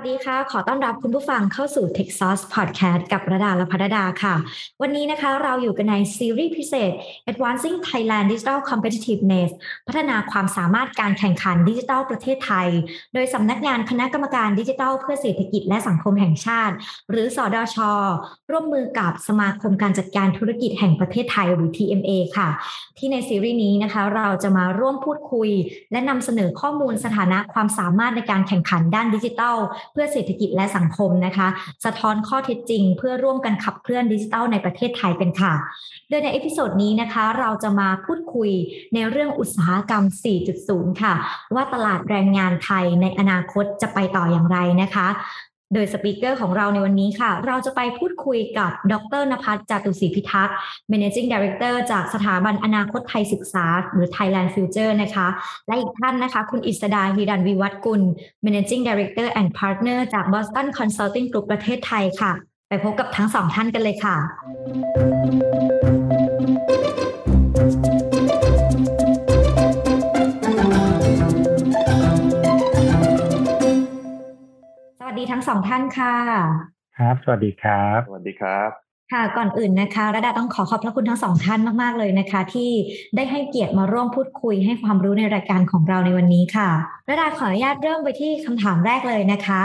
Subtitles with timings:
[0.00, 4.34] วัสดีค่ะ ขอต้อนรับคุณผู้ฟังเข้าสู่ Tech Sauce Podcast กับระดาและพัฒดาค่ะ
[4.82, 6.92] วันนี้นะคะเราอยู่กันในซีรีส์พิเศษ
[7.30, 9.50] Advancing Thailand Digital Competitiveness
[9.88, 12.68] พัฒนาความสามารถการแข่งขันดิจิทัลประเทศไทย
[13.14, 16.74] โดยสำนักงานคณะกรรมการดิจิทัลเพื่อเศรษฐกิจและสังคมแห่งชาติ
[17.10, 17.76] หรือสอดช
[18.50, 22.48] ร่วมมือกับสมาคมการจัดการธุรกิจแห่งประเทศไทยหรือ TMA ค่ะ
[22.98, 25.50] ที่ในซีรีส์นี้นะคะเราจะมาร่วมพูดคุย
[25.92, 31.48] และนำเสนอข้อมูลสถานะความสามารถในการแข่งขันด้านดิจิทัลเพื่อเศรษฐกิจและสังคมนะคะ
[31.84, 35.52] สะท้อนข้อเท็จจริง เพื่อร่วมกันขับเคลื่อนดิจิทัลในประเทศไทยเป็นค่ะ
[36.08, 38.50] โดยใน episode นี้นะคะ เราจะมาพูดคุย
[38.94, 40.04] ในเรื่องอุตสาหกรรม
[40.52, 41.14] 4.0 ค่ะ
[41.54, 45.08] ว่าตลาดแรงงานไทยในอนาคตจะไปต่ออย่างไรนะคะ
[45.74, 50.56] โดยสปีกเกอร์ของเราในวันนี้ค่ะ เราจะไปพูดคุยกับ ดรนภัสจตุศรีพิทักษ์
[50.92, 55.28] Managing Director จากสถาบันอนาคตไทยศึกษา หรือ Thailand Future นะคะ
[55.66, 58.02] และอีกท่านนะคะ คุณอิสดาฮิรันวิวัฒกุล
[58.44, 62.32] Managing Director and Partner จาก Boston Consulting Group ประเทศไทยค่ะ
[62.68, 64.16] ไปพบกับทั้งสองท่านกันเลยค่ะ
[75.18, 76.14] ดีทั้งสองท่านค่ะ
[76.98, 82.70] ครับ สวัสดีครับ สวัสดีครับ ค่ะก่อนอื่นนะคะระดาต้องขอขอบพระคุณทั้งสองท่านมาก ๆ เลยนะคะ ที่
[83.16, 86.68] ได้ให้เกียรติมาร่วมพูดคุยให้ความรู้ในรายการของเราในวันนี้ค่ะ
[87.08, 89.60] ระดาขออนุญาตเริ่มไปที่คำถามแรกเลยนะคะ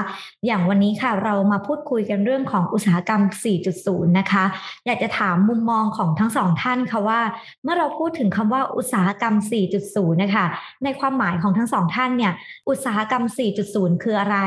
[0.46, 3.22] อย่างวันนี้ค่ะเรามาพูดคุยกันเรื่องของอุตสาหกรรม
[3.70, 4.44] 4.0 นะคะ
[4.86, 7.22] อยากจะถามมุมมองของทั้งสองท่านค่ะว่า
[7.64, 9.36] เมื่อเราพูดถึงคำว่าอุตสาหกรรม
[9.80, 10.46] 4.0 นะคะ
[10.84, 12.34] ในความหมายของทั้งสองท่านเนี่ย
[12.70, 13.24] อุตสาหกรรม
[13.64, 14.38] 4.0 คืออะไร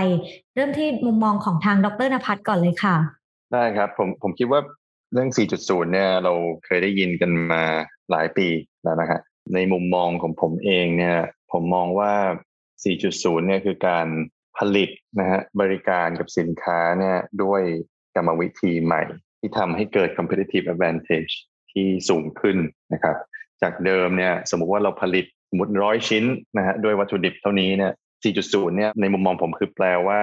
[0.55, 2.97] เริ่มที่มุมมองของทางดรนภัสก่อนเลยค่ะ
[3.53, 4.61] ได้ครับผมผมคิดว่า
[5.13, 6.33] เรื่อง 4.0 เนี่ยเรา
[6.65, 7.63] เคยได้ยินกันมา
[8.11, 8.49] หลายปี
[8.83, 9.21] แล้วนะฮะ
[9.55, 11.17] ในมุมมองของผมเองเนี่ย
[11.53, 12.13] ผมมองว่า
[12.81, 14.07] 4.0 เนี่ยคือการ
[14.59, 14.91] ผลิต
[15.21, 17.63] นะฮะบริการกับสินค้าเนี่ยด้วย
[18.15, 19.03] กรรมวิธีใหม่
[19.41, 21.33] ที่ทำให้เกิด competitive advantage
[21.73, 22.57] ที่สูงขึ้น
[22.93, 23.17] นะครับ
[23.63, 26.25] จากเดิมเนี่ยสมมุติว่าเราผลิตสมมติร้อยชิ้น
[26.57, 27.93] นะฮะด้วยวัตถุดิบเท่านี้เนี่ย
[28.35, 30.23] 4.0 เนี่ยในมุมมองผมคือแปลว่า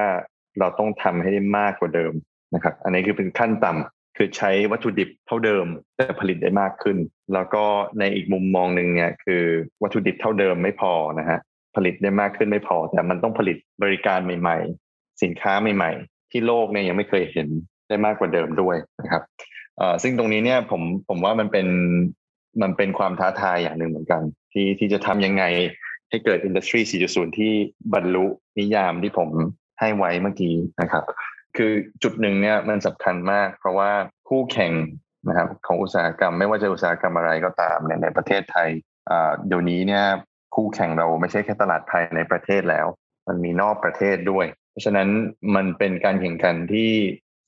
[0.59, 2.13] เราต้องทำให้ได้มากกว่าเดิม
[2.53, 5.65] นะครับ อันนี้คือเป็นขั้นต่ำ คือใช้วัตถุดิบเท่าเดิม
[5.97, 6.97] แต่ผลิตได้มากขึ้น
[7.33, 7.63] แล้วก็
[7.99, 9.43] ในอีกมุมมองหนึ่งเนี่ยคือ
[9.83, 11.39] วัตถุดิบเท่าเดิมไม่พอนะฮะ
[11.75, 14.57] ผลิตได้มากขึ้นไม่พอ แต่มันต้องผลิตบริการใหม่
[14.89, 17.47] ๆ สินค้าใหม่ ๆ ที่โลกเนี่ยยังไม่เคยเห็น
[17.87, 19.23] ได้มากกว่าเดิมด้วยนะครับ
[20.03, 21.67] ซึ่งตรงนี้เนี่ยผมผมว่ามันเป็น
[22.61, 24.21] มันเป็นความท้าทายอย่างหนึ่งเหมือนกัน
[24.53, 25.43] ที่ที่จะทำยังไง
[26.09, 27.51] ให้เกิดอินดัสทรี 4.0 ที่
[27.93, 28.25] บรรลุ
[28.59, 29.29] นิยามที่ผม
[29.79, 31.03] ให้ไว้เมื่อกี้นะครับ
[31.57, 31.71] คือ
[32.03, 33.91] จุดหนึ่งเนี่ยมันสำคัญมาก เพราะว่า
[34.29, 34.73] คู่แข่ง
[35.27, 38.69] นะครับของอุตสาหกรรมไม่ว่าจะอุตสาหกรรมอะไรก็ตามเนี่ยในประเทศไทย
[39.47, 40.05] เดี๋ยวนี้เนี่ย
[40.55, 42.87] คู่แข่งเราไม่ใช่แค่ตลาดภายในประเทศแล้ว
[43.27, 45.09] มันมีนอกประเทศด้วย เพราะฉะนั้น
[45.55, 46.91] มันเป็นการแข่งขันที่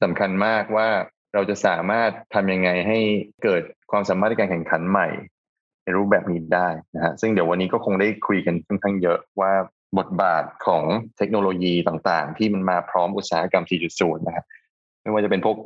[0.03, 0.89] สำคัญมากว่า
[1.33, 2.99] เราจะสามารถทำยังไงให้
[3.43, 5.07] เกิดความสามารถในการแข่งขันใหม่
[5.83, 9.51] ในรูปแบบนี้ได้นะฮะซึ่งเดี๋ยววันนี้ก็คงได้คุยกันค่อนข้างเยอะว่า
[9.97, 10.83] บทบาทของ
[11.17, 14.45] เทคโนโลยีต่างๆ ที่มันมาพร้อมอุตสาหกรรม 4.0 นะครับ
[15.01, 15.57] ไม่ว่าจะเป็นพวก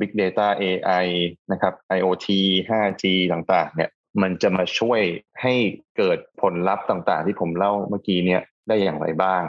[0.00, 1.06] Big Data AI
[1.52, 2.26] นะครับ IoT
[2.68, 3.90] 5G ต่างๆ เนี่ย
[4.22, 5.00] มันจะมาช่วย
[5.42, 5.54] ให้
[5.96, 9.42] เกิดผลลัพธ์ต่างๆ ที่ผมเล่าเมื่อกี้เนี่ยได้อย่างไรบ้าง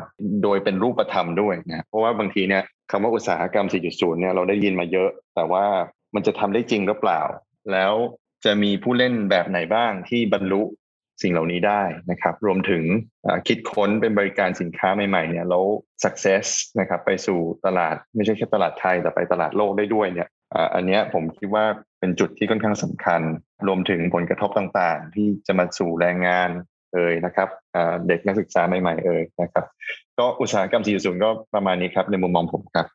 [0.44, 5.66] โดยเป็นรูปธรรมด้วยนะ เพราะว่าบางทีเนี่ยคำว่าอุตสาหกรรม 4.0 เนี่ยเราได้ยินมาเยอะ แต่ว่า
[6.16, 7.22] มันจะทำได้จริงหรือเปล่า
[7.72, 7.94] แล้ว
[8.46, 10.62] จะมีผู้เล่นแบบไหนบ้างที่บรรลุ
[11.22, 12.84] สิ่งเหล่านี้ได้นะครับ รวมถึง
[13.48, 15.64] คิดค้นเป็นบริการสินค้าใหม่ๆเนี่ยแล้ว
[16.04, 16.46] success
[16.80, 20.30] นะครับไปสู่ตลาดไม่ใช่แค่ตลาดไทยแต่ไปตลาดโลกได้ด้วยเนี่ย
[20.76, 21.66] อันนี้ผมคิดว่า
[22.00, 23.22] เป็นจุดที่ค่อนข้างสำคัญ
[23.68, 26.50] รวมถึงผลกระทบต่างๆ ที่จะมาสู่แรงงาน
[26.94, 27.50] เอ่ยนะครับ
[28.08, 29.66] เด็กนักศึกษาใหม่ๆเอ่ยนะครับ
[30.20, 32.88] ก็อุตสาหกรรม 4.0 ก็ประมาณนี้ครับในมุมมองผมครับ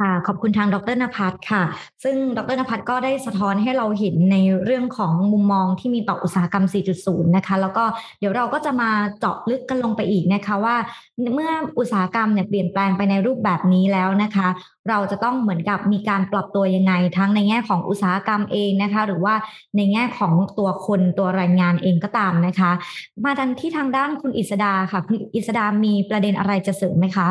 [0.00, 1.62] ค่ะขอบคุณทางดรนภัสค่ะ
[2.04, 6.64] ซึ่งดรนภัสก็ได้สะท้อนให้เราเห็นในเรื่องของมุมมองที่มีต่ออุตสาหกรรม
[7.00, 7.84] 4.0 นะคะ แล้วก็
[8.18, 10.76] เดี๋ยวเราก็จะมาเจาะลึกกันลงไปอีกนะคะว่า
[11.34, 14.48] เมื่ออุตสาหกรรมเนี่ยเปลี่ยนแปลงไปในรูปแบบนี้แล้วนะคะ
[14.88, 19.34] เราจะต้องเหมือนกับมีการปรับตัวยังไง ทั้งในแง่ของอุตสาหกรรมเองนะคะ หรือว่า
[19.76, 22.70] ในแง่ของตัวคนตัวแรงงานเองก็ตามนะคะ
[23.24, 27.28] มากันที่ทางด้านคุณอิสดาค่ะคุณอิสดามีประเด็นอะไรจะเสริมไหมคะ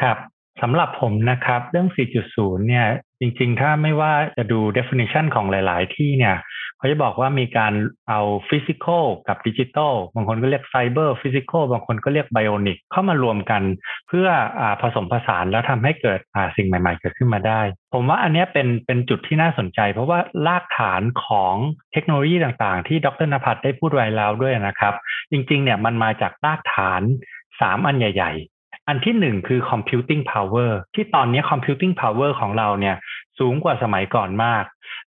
[0.00, 1.88] ครับ สำหรับผมนะครับ เรื่อง
[2.28, 2.86] 4.0 เนี่ย
[3.20, 6.36] จริงๆ ถ้าไม่ว่าจะดู definition ของหลาย ๆ ที่เนี่ย
[6.78, 7.72] เขาจะบอกว่ามีการ
[8.08, 13.62] เอา physical กับดิจิตอลบางคนก็เรียก cyber physical บางคนก็เรียก bionic เข้ามารวมกัน
[14.08, 14.28] เพื่อ
[14.60, 16.20] อผสมผสานแล้วทำให้เกิด
[16.56, 17.60] สิ่งใหม่ ๆ เกิดขึ้นมาได้
[17.94, 21.54] ผมว่าอันนี้เป็นเป็นจุดที่น่าสนใจ เพราะว่ารากฐานของ
[21.92, 24.94] เทคโนโลยีต่างๆ ที่ดรนภัทรได้พูดไว้แล้วด้วยนะครับ
[25.30, 27.02] จริง ๆ เนี่ยมันมาจากรากฐาน
[27.42, 28.53] 3อันใหญ่ๆ
[28.88, 32.96] อันที่หนึ่งคือ computing power ที่ตอนนี้ computing power ของเราเนี่ย
[33.38, 34.64] สูงกว่าสมัยก่อนมาก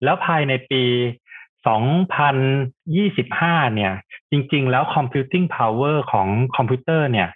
[0.04, 0.84] แล้วภายในปี
[2.46, 3.94] 2025 เนี่ย
[4.32, 7.30] จริง ๆ แล้ว computing power ของคอมพิวเตอร์เนี่ย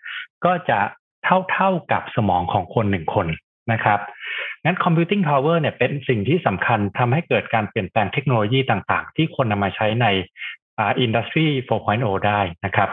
[0.45, 0.79] ก็จะ
[1.51, 3.27] เท่า ๆ กับสมองของคนหนึ่งคน
[3.71, 3.99] นะครับ
[4.63, 10.07] งั้น computing power เนี่ยเป็นสิ่งที่สำคัญทำให้เกิดการเปลี่ยนแปลงเทคโนโลยีต่าง ๆ ที่คนนำมาใช้ใน
[10.81, 11.45] industry
[11.85, 12.89] 4.0 ได้นะครับ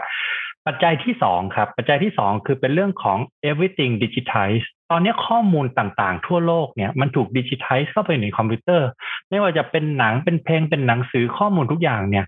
[0.67, 3.17] ปัจจัยที่สองครับ ปัจจัยที่สองคือเป็นเรื่องของ
[3.49, 8.89] everything digitize ตอนนี้ข้อมูลต่างๆ ทั่วโลกเนี่ยมันถูก digitize เข้าไปในคอมพิวเตอร์
[9.29, 12.25] ไม่ว่าจะเป็นหนังเป็นเพลงเป็นหนังสือข้อมูลทุกอย่างเนี่ย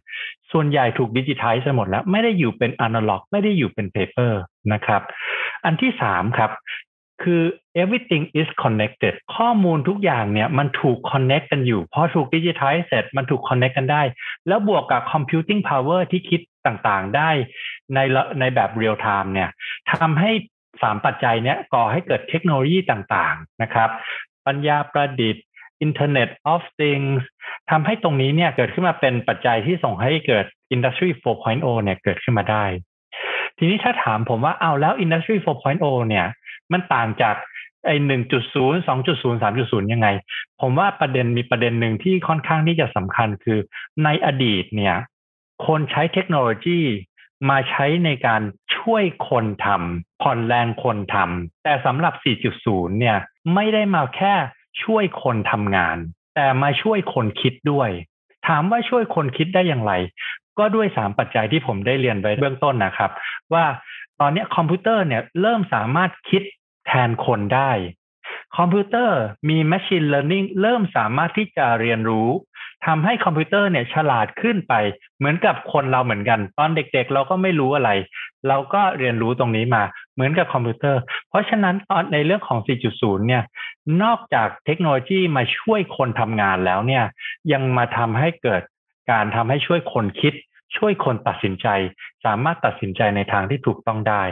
[0.51, 4.41] ส่วนใหญ่ถูกดิจิทัลไปหมดแล้ว ไม่ได้อยู่เป็นอนาล็อก ไม่ได้อยู่เป็นเพเปอร์
[4.73, 5.01] นะครับ
[5.65, 6.51] อันที่สามครับ
[7.23, 7.41] คือ
[7.81, 14.01] everything is connected ข้อมูลทุกอย่างเนี่ยมันถูก connect กันอยู่ พอถูกดิจิทัลเสร็จมันถูก connect กันได้
[14.47, 17.29] แล้วบวกกับ computing power ที่คิดต่างๆ ได้
[17.93, 17.99] ใน
[18.39, 19.49] ในแบบ real time เนี่ย
[19.91, 20.31] ทำให้
[20.81, 23.89] สามปัจจัยนี้ก่อให้เกิดเทคโนโลยีต่างๆ นะครับ
[24.47, 25.43] ปัญญาประดิษฐ์
[25.85, 27.21] Internet of Things
[27.71, 31.09] ทำให้ตรงนี้เนี่ยเกิดขึ้นมาเป็นปัจจัยที่ส่งให้เกิด Industry
[31.43, 32.65] 4.0 เนี่ยเกิดขึ้นมาได้
[33.57, 36.27] ทีนี้ถ้าถามผมว่าเอาแล้ว Industry 4.0 เนี่ย
[36.71, 37.35] มันต่างจาก
[37.85, 40.07] ไอ้หนึ่งจุดศูนย์สองจุดศูนย์สามจุดศูนย์ยังไง
[40.61, 43.59] ผมว่าประเด็นมีประเด็นหนึ่งที่ค่อนข้างที่จะสำคัญคือ
[44.03, 44.95] ในอดีตเนี่ย
[45.67, 46.81] คนใช้เทคโนโลยี
[47.49, 48.41] มาใช้ในการ
[48.77, 52.13] ช่วยคนททำผ่อนแรงคนทำแต่สำหรับ
[52.57, 53.17] 4.0 เนี่ย
[53.53, 54.33] ไม่ได้มาแค่
[54.83, 55.97] ช่วยคนทำงาน
[56.35, 57.89] แต่มาช่วยคนคิดด้วย
[58.47, 59.93] ถามว่าช่วยคนคิดได้อย่างไร
[60.59, 63.11] ก็ด้วยสามปัจจัยที่ผมได้เรียนไว้เบื้องต้นนะครับ
[63.53, 63.65] ว่า
[64.19, 66.43] ตอนนี้คอมพิวเตอร์เนี่ยเริ่มสามารถคิด
[66.87, 67.71] แทนคนได้
[68.57, 69.19] คอมพิวเตอร์
[69.49, 72.29] มี Machine Learning เริ่มสามารถที่จะเรียนรู้
[72.85, 74.73] ทำให้คอมพิวเตอร์เนี่ยฉลาดขึ้นไป
[75.17, 77.91] เหมือนกับคนเราเหมือนกัน ตอนเด็กๆ เราก็ไม่รู้อะไร
[78.47, 82.59] เราก็เรียนรู้ตรงนี้มา เหมือนกับคอมพิวเตอร์ เพราะฉะนั้นตอนในเรื่องของ
[82.93, 83.43] 4.0 เนี่ย
[84.03, 87.03] นอกจากเทคโนโลยีมาช่วยคนทำงานแล้วเนี่ย
[87.51, 88.61] ยังมาทำให้เกิด
[89.11, 90.33] การทำให้ช่วยคนคิด
[90.75, 91.67] ช่วยคนตัดสินใจ
[92.25, 94.23] สามารถตัดสินใจในทางที่ถูกต้องได้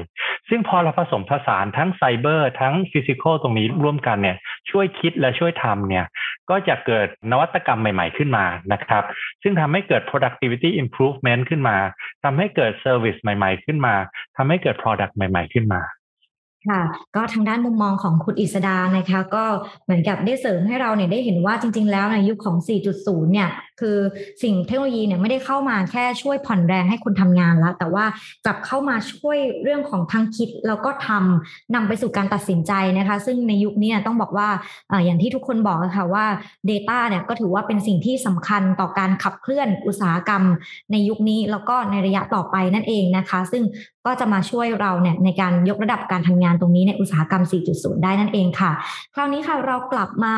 [0.50, 4.38] ซึ่งพอเราผสมผสานทั้งไซเบอร์ทั้ง physical ตรงนี้ร่วมกันเนี่ย
[4.70, 6.06] ช่วยคิดและช่วยทำเนี่ย
[6.50, 9.04] ก็จะเกิดนวัตกรรมใหม่ๆขึ้นมานะครับ
[9.44, 11.78] ซึ่งทำให้เกิด productivity improvement ขึ้นมา
[12.24, 13.96] ทำให้เกิด service ใหม่ ๆ ขึ้นมา
[14.38, 15.82] ทำให้เกิด product ใหม่ ๆ ขึ้นมา
[16.70, 16.82] ค่ะ
[17.16, 19.46] ก็ทางด้านมุมมองของคุณอิสดานะคะ ก็
[19.84, 22.58] เหมือนกับได้เสริมให้เราเนี่ยได้เห็นว่าจริง ๆ แล้วในยุคของ
[22.96, 23.50] 4.0 เนี่ย
[23.81, 23.98] คือ
[24.44, 28.06] สิ่งเทคโนโลยีเนี่ยไม่ได้เข้ามาแค่ช่วยผ่อนแรงให้คนทำงานแล้ว แต่ว่า
[28.45, 34.48] กลับเข้ามาช่วยเรื่องของทั้งคิดแล้วก็ทำนำไปสู่การตัดสินใจนะคะ ซึ่งในยุคนี้ต้องบอกว่า
[35.06, 36.25] อย่างที่ทุกคนบอกค่ะว่า
[36.69, 40.44] Data เนี่ยก็ถือว่าเป็นสิ่งที่สำคัญต่อการขับเคลื่อนอุตสาหกรรม
[40.92, 43.63] ในยุคนี้แล้วก็ในระยะต่อไปนั่นเองนะคะ ซึ่ง
[44.06, 47.44] ก็จะมาช่วยเราเนี่ยในการยกระดับการทำงานตรงนี้ในอุตสาหกรรม
[47.74, 48.72] 4.0 ได้นั่นเองค่ะ
[49.13, 50.36] คราวนี้ค่ะเรากลับมา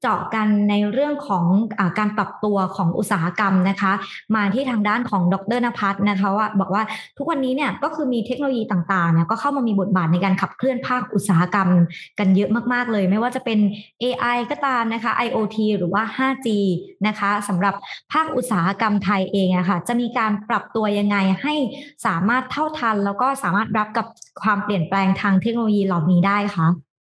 [0.00, 1.44] เจาะกันในเรื่องของ
[1.78, 3.92] อการปรับตัวของอุตสาหกรรมนะคะ
[4.36, 6.82] มาที่ทางด้านของดรนภัสนะคะว่าบอกว่า
[7.18, 11.68] ทุกวันนี้เนี่ยก็คือมีเทคโนโลยีต่างๆเนี่ยก็เข้ามามีบทบาทในการขับเคลื่อนภาคอุตสาหกรรม
[12.18, 13.58] กันเยอะมากๆเลย ไม่ว่าจะเป็น
[14.02, 16.48] AI ก็ตามนะคะ IoT หรือว่า 5G
[17.06, 17.74] นะคะสำหรับ
[18.12, 21.54] ภาคอุตสาหกรรมไทยเองอะคะ่ะจะมีการปรับตัวยังไงให้
[22.06, 24.06] สามารถเท่าทัน แล้วก็สามารถรับกับ
[24.42, 26.68] ความเปลี่ยนแปลงทางเทคโนโลยีเหล่านี้ได้คะ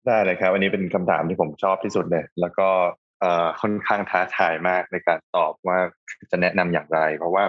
[0.06, 2.68] ได้เลยครับอันนี้เป็นคำถามที่ผมชอบที่สุดเลยแล้วก็
[3.60, 5.78] ค่อนข้างท้าทายมากในการตอบว่า
[6.30, 7.44] จะแนะนำอย่างไร เพราะว่า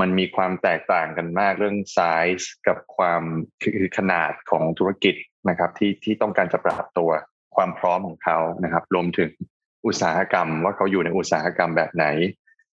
[0.00, 2.00] มันมีความแตกต่างกันมากเรื่องไซ
[2.38, 3.22] ส์กับความ
[3.62, 5.14] คือขนาดของธุรกิจ
[5.48, 7.10] นะครับ ที่ที่ต้องการจะปรับตัว
[7.56, 9.30] ความพร้อมของเขานะครับ รวมถึง
[9.86, 12.06] อุตสาหกรรม ว่าเขาอยู่ในอุตสาหกรรมแบบไหน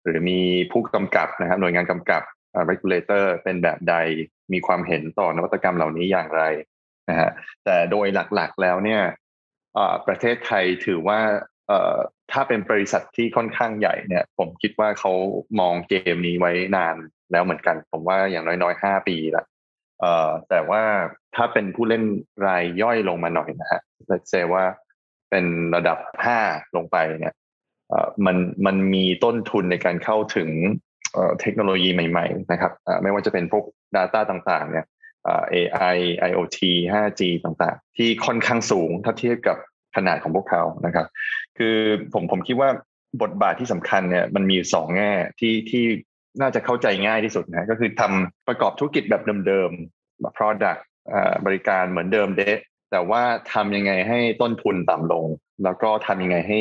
[0.04, 0.40] หรือมี
[0.72, 2.22] ผู้กำกับนะครับ หน่วยงานกำกับ
[2.70, 3.96] regulator เป็นแบบใด
[4.54, 6.44] มีความเห็นต่อนวัตกรรมเหล่านี้อย่างไร
[7.10, 7.30] นะฮะ
[7.66, 9.02] แต่โดยหลักๆแล้วเนี่ย
[10.08, 11.20] ประเทศไทยถือว่า
[12.32, 15.12] ถ้าเป็นบริษัทที่ค่อนข้างใหญ่เนี่ย ผมคิดว่าเขา
[15.60, 16.96] มองเกมนี้ไว้นาน
[17.32, 19.46] แล้วเหมือนกัน ผมว่าอย่างน้อยๆห้าปีละ
[20.50, 20.84] แต่ว่า
[21.36, 22.04] ถ้าเป็นผู้เล่น
[22.48, 23.82] รายย่อยลงมาหน่อยนะฮะ
[24.30, 24.64] เซว่า
[25.30, 25.46] เป็น
[25.76, 26.40] ระดับห้า
[26.76, 27.36] ลงไปเนี่ย
[28.26, 30.50] มันมันมีต้นทุนในการเข้าถึง
[31.42, 32.72] เทคโนโลยีใหม่ ๆ นะครับ
[33.04, 33.64] ไม่ว่าจะเป็นพวก
[33.96, 34.86] Data ต่างๆ เนี่ย
[35.54, 35.98] AI
[36.30, 36.60] IoT
[36.94, 39.58] 5G ต่างๆ ที่ค่อนข้างสูงถ้าเทียบกับ
[39.96, 41.08] ขนาดของพวกเขานะครับ
[41.58, 41.78] คือ
[42.14, 42.70] ผมผมคิดว่า
[43.22, 45.84] บทบาทที่สำคัญเนี่ยมันมีสองแง่ที่ที่
[46.42, 50.82] น่าจะเข้าใจง่ายที่สุดนะก็คือทำประกอบธุรกิจแบบเดิมๆ product
[51.46, 52.60] บริการเหมือนเดิมเดะ
[52.92, 55.26] แต่ว่าทำยังไงให้ต้นทุนต่ำลง
[55.64, 56.60] แล้วก็ทำยังไงให้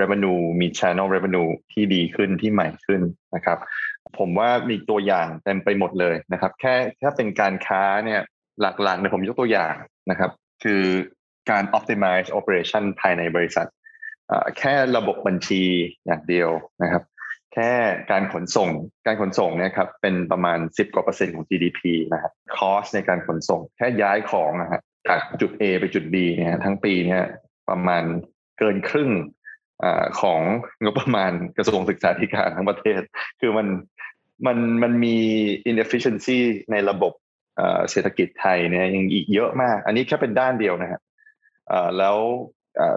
[0.00, 3.00] revenue มี channel revenue ที่ดีขึ้นที่ใหม่ขึ้น
[3.34, 3.58] นะครับ
[4.18, 8.20] ผมว่ามีตัวอย่างเต็มไปหมดเลยนะครับ แค่แค่เป็นการค้าเนี่ย
[8.60, 9.74] หลักๆเนี่ยผมยกตัวอย่าง
[10.10, 10.30] นะครับ
[10.64, 10.82] คือ
[11.50, 13.66] การ optimize operation ภายในบริษัท
[14.58, 15.62] แค่ระบบบัญชี
[16.06, 16.50] อย่างเดียว
[16.82, 17.02] นะครับ
[17.54, 17.72] แค่
[18.10, 18.70] การขนส่ง
[19.06, 21.80] การขนส่งเนี่ยครับเป็นประมาณ 10กว่าเปอร์เซ็นต์ของ GDP
[22.12, 27.22] นะครับคอสในการขนส่ง แค่ย้ายของนะฮะจากจุด A ไปจุด B เนี่ยทั้งปีเนี่ย
[27.70, 28.04] ประมาณ
[28.58, 29.10] เกินครึ่ง
[29.84, 29.86] อ
[30.20, 30.40] ของ
[30.82, 33.00] งบประมาณกระทรวงศึกษาธิการทั้งประเทศ
[33.40, 33.66] คือมัน
[34.46, 35.16] มันมันมี
[35.70, 36.38] inefficiency
[36.72, 37.12] ในระบบ
[37.90, 41.00] เศรษฐกิจไทยเนี่ยยังอีกเยอะมาก อันนี้แค่เป็นด้านเดียวนะฮะ
[41.98, 42.18] แล้ว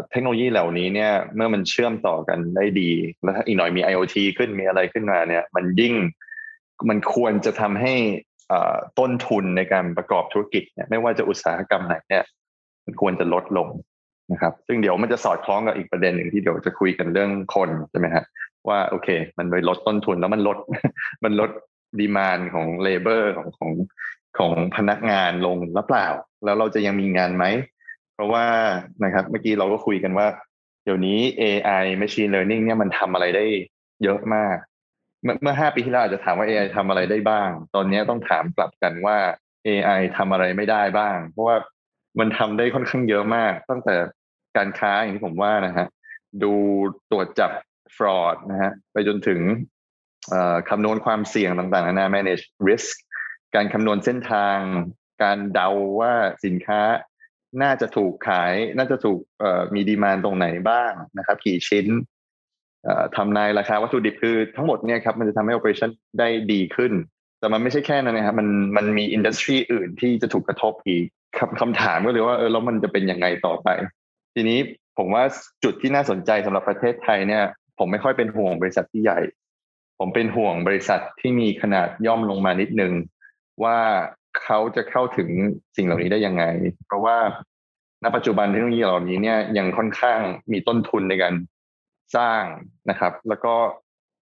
[0.09, 2.91] เทคโนโลยีเหล่านี้เนี่ยเมื่อมันเชื่อมต่อกันได้ดี
[3.23, 5.93] แล้วอีกหน่อยมี IoT ขึ้นมีอะไรขึ้นมาเนี่ย มันยิ่ง
[6.89, 7.93] มันควรจะทำให้
[8.99, 12.23] ต้นทุนในการประกอบธุรกิจเนี่ยไม่ว่าจะอุตสาหกรรมไหนเนี่ย
[12.85, 13.67] มันควรจะลดลง
[14.33, 18.23] นะครับซึ่งเดี๋ยวมันจะสอดคล้องกับอีกประเด็นหนึ่งที่เดี๋ยวจะคุยกันเรื่องคนใช่ไหมฮะ
[18.69, 20.57] ว่าโอเค มันไปลดต้นทุนแล้วมันลด
[21.23, 21.49] มันลด
[21.99, 23.71] ดีมานของเลเบอร์ของของ
[24.37, 26.07] ของพนักงานลงหรือเปล่า
[26.43, 27.45] แล้วเราจะยังมีงานไหม
[28.13, 28.45] เพราะว่า
[29.03, 30.27] นะครับเมื่อกี้เราก็คุยกันว่า
[30.83, 33.45] เดี๋ยวนี้ AI machine learning เนี่ยมันทำอะไรได้
[34.03, 34.55] เยอะมาก
[35.41, 39.17] เมื่อห้าปีที่แล้วอาจจะถามว่า AI ทำอะไรได้บ้าง ตอนนี้ต้องถามกลับกันว่า
[39.67, 41.57] AI ทำอะไรไม่ได้บ้าง เพราะว่า
[42.19, 43.95] มันทำได้ค่อนข้างเยอะมาก ตั้งแต่
[44.57, 45.87] การค้าอย่างที่ผมว่านะฮะ
[46.43, 46.53] ดู
[47.11, 47.51] ตรวจจับ
[47.95, 49.39] fraud นะฮะไปจนถึง
[50.69, 52.93] คำนวณความเสี่ยงต่างๆนานา manage risk
[53.55, 54.57] การคำนวณเส้นทาง
[55.23, 55.69] การเดา
[55.99, 56.13] ว่า
[56.45, 56.81] สินค้า
[57.63, 59.19] น่าจะถูกขาย น่าจะถูก
[59.73, 61.87] มีดีมานตรงไหนบ้างนะครับ กี่ชิ้น
[63.15, 66.93] ทำนายราคาวัตถุดิบคือทั้งหมดเนี่ยครับมันจะทำให้ operation ได้ดีขึ้น
[67.39, 71.05] แต่มันไม่ใช่แค่นั้นนะครับมันมันมีอินดัสทรีอื่นที่จะถูกกระทบอีก
[71.37, 73.69] คำคำถามก็เลยว่าเออแล้วมันจะเป็นยังไงต่อไป
[74.33, 74.59] ทีนี้
[74.97, 75.23] ผมว่า
[75.63, 77.43] จุดที่น่าสนใจสำหรับประเทศไทยเนี่ย
[77.79, 79.19] ผมไม่ค่อยเป็นห่วงบริษัทที่ใหญ่
[79.99, 82.93] ผมเป็นห่วงบริษัทที่มีขนาดย่อมลงมานิดนึง
[83.63, 83.77] ว่า
[84.41, 85.29] เขาจะเข้าถึง
[85.75, 86.43] สิ่งเหล่านี้ได้ยังไง
[86.87, 87.17] เพราะว่า
[88.03, 90.19] ณปัจจุบันเทคโนโลยีเหล่านี้เนี่ยยังค่อนข้าง
[90.51, 91.33] มีต้นทุนในการ
[92.15, 92.43] สร้าง
[92.89, 93.53] นะครับ แล้วก็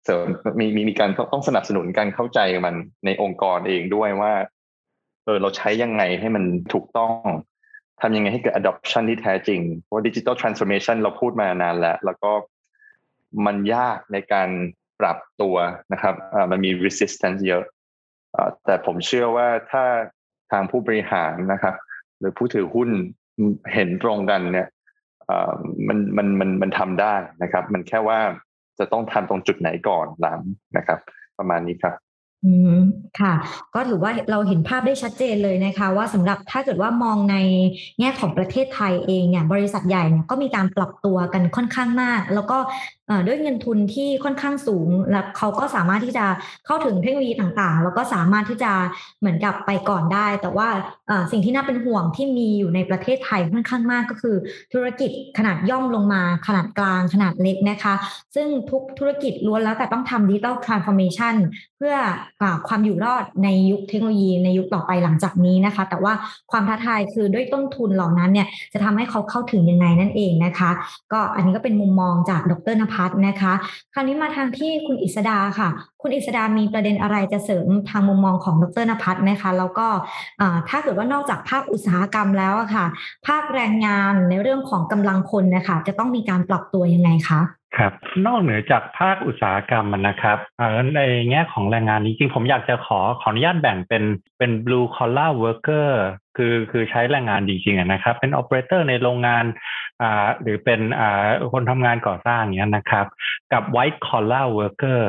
[0.05, 0.27] เสริม
[0.61, 2.75] มีมีมีการต้องสนับสนุนการเข้าใจมัน
[3.05, 4.33] ในองค์กรเองด้วยว่า
[5.25, 7.25] เออเราใช้ยังไงให้มันถูกต้อง
[8.01, 12.33] ทำยังไงให้เกิด adoption ที่แท้จริง เพราะ digital transformation เราพูดมานานแล้ว แล้วก็
[13.47, 14.49] มันยากในการ
[15.01, 15.57] ปรับตัว
[15.93, 16.15] นะครับ
[16.51, 17.65] มันมี resistance เยอะ
[18.65, 19.85] แต่ผมเชื่อว่าถ้า
[20.53, 21.75] ทางผู้บริหารนะครับ
[22.19, 22.91] หรือผู้ถือหุ้น
[23.75, 24.69] เห็นตรงกันเนี่ย
[25.89, 28.19] มันมันมันมันทำได้นะครับ มันแค่ว่า
[28.79, 30.41] จะต้องทำตรงจุดไหนก่อนหลัง
[30.77, 30.99] นะครับ
[31.39, 31.95] ประมาณนี้ครับ
[32.45, 32.73] อืม
[33.21, 33.35] ค่ะ
[33.75, 37.37] ก็ถือว่าเราเห็นภาพได้ชัดเจนเลยนะคะ ว่าสำหรับถ้าเกิดว่ามองใน
[37.99, 42.59] แง่ของประเทศไทยเองเนี่ยบริษัทใหญ่เนี่ยก็มีการปรับตัวกันค่อนข้างมาก แล้วก็
[43.27, 46.27] ด้วยเงินทุนที่ค่อนข้างสูง แล้วเขาก็สามารถที่จะ
[46.67, 48.73] เข้าถึงเทคโนโลยีต่างๆ แล้วก็สามารถที่จะ
[49.21, 50.69] เหมือนกับไปก่อนได้ แต่ว่า
[51.33, 54.37] สิ่งที่น่าเป็นห่วงที่มีอยู่ในประเทศไทยค่อนข้างมากก็คือ
[54.73, 57.95] ธุรกิจขนาดย่อมลงมาขนาดกลางขนาดเล็กนะคะ
[58.35, 61.35] ซึ่งทุกธุรกิจล้วนแล้วแต่ต้องทำ digital transformation
[61.77, 61.95] เพื่อ
[62.69, 66.13] ความอยู่รอดในยุคเทคโนโลยีในยุคต่อไปหลังจากนี้นะคะ แต่ว่า
[66.51, 70.71] ความท้าทายคือด้วยต้นทุนเหล่านั้นเนี่ยจะทำให้เขาเข้าถึงยังไงนั่นเองนะคะ
[71.13, 73.53] ก็อันนี้ก็เป็นมุมมองจากดรนภััฒนะคะ
[73.95, 75.69] คราวนี้มาทางที่คุณอิสดาค่ะ
[76.03, 79.87] คุณอิสดามีประเด็นอะไรจะเสริมทางมุมมองของดรนภัทรไหมคะ แล้วก็
[80.69, 82.87] ถ้าเกิดว่านอกจากภาคอุตสาหกรรมแล้วอะค่ะ
[83.27, 87.93] ภาคแรงงานในเรื่องของกำลังคนนะคะจะต้องมีการปรับตัวยังไงคะ ครับ
[88.27, 90.39] นอกเหนือจากภาคอุตสาหกรรมนะครับ
[90.97, 94.05] ในแง่ของแรงงานนี้จริงผมอยากจะขอขออนุญาตแบ่งเป็น
[94.39, 95.89] เป็น blue collar worker
[96.37, 99.45] คือคือใช้แรงงานจริงๆนะครับ เป็น operator ในโรงงาน
[100.03, 103.07] อ่าหรือเป็นอ่าคนทำงานก่อสร้างอย่างนี้นะครับ
[103.53, 105.03] กับ white collar worker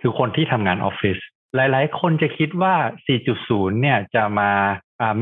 [0.00, 1.18] คือคนที่ทำงานออฟฟิศ
[1.56, 2.74] หลายๆ คนจะคิดว่า
[3.28, 4.50] 4.0 เนี่ยจะมา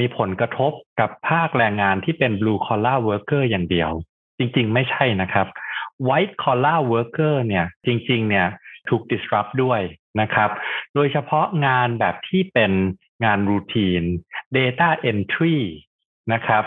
[0.00, 3.90] มีผลกระทบกับภาคแรงงานที่เป็น blue collar worker อย่างเดียว
[4.38, 5.47] จริง ๆ ไม่ใช่นะครับ
[6.09, 8.47] white collar worker เนี่ยจริงๆเนี่ย
[8.88, 9.81] ถูก disrupt ด้วย
[10.21, 10.50] นะครับ
[10.95, 12.73] โดยเฉพาะงานแบบที่เป็น
[13.25, 14.02] งานรูทีน
[14.57, 15.59] data entry
[16.33, 16.64] นะครับ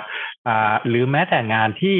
[0.88, 1.98] หรือแม้แต่งานที่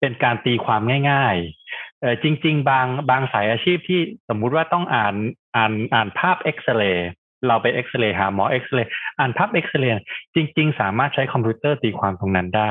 [0.00, 5.14] เป็นการตีความง่ายๆจริง ๆ บางบางสายอาชีพที่สมมุติว่าต้องอ่าน
[5.56, 7.10] อ่านอ่านภาพเอ็กซเรย์
[7.46, 10.02] เราไปเอ็กซเรย์หาหมอเอ็กซเรย์อ่านภาพเอ็กซเรย์
[10.34, 12.62] จริง ๆ สามารถใช้คอมพิวเตอร์ตีความตรงนั้นได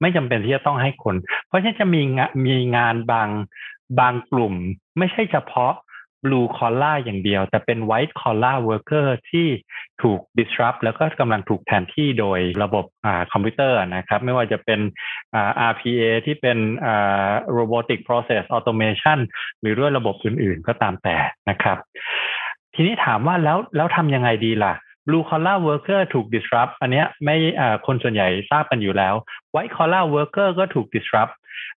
[0.00, 1.14] ไม่จำเป็นที่จะต้องให้คน
[1.46, 2.02] เพราะฉะนั้นจะมี
[2.46, 3.28] มีงานบาง
[4.00, 4.54] บางกลุ่ม
[4.98, 5.72] ไม่ใช่เฉพาะ
[6.24, 9.46] blue collar อย่างเดียว แต่เป็น white collar worker ที่
[10.02, 12.84] ถูก disrupt แล้วก็กำลังถูกแทนที่โดยระบบ
[13.32, 14.80] คอมพิวเตอร์นะครับ ไม่ว่าจะเป็น
[15.70, 16.58] RPA ที่เป็น
[17.58, 19.18] robotic process automation
[19.60, 21.16] หรือด้วยระบบอื่นๆก็ตามแต่
[21.50, 21.78] นะครับ
[22.74, 24.74] ทีนี้ถามว่าแล้วแล้วทำยังไงดีล่ะ
[25.06, 27.36] blue collar worker ถูก disrupt อันเนี้ยไม่
[27.86, 29.14] คนส่วนใหญ่ทราบกันอยู่แล้ว
[29.54, 31.34] white collar worker ก็ถูก disrupt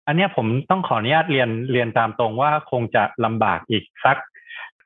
[0.08, 4.18] อันนี้ผมต้องขออนุญาตเรียนเรียนตามตรงว่าคงจะลำบากอีกสัก